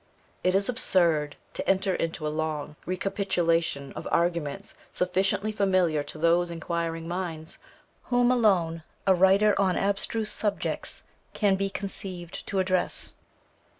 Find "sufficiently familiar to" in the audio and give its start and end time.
4.91-6.17